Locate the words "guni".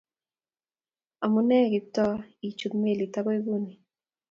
3.45-3.71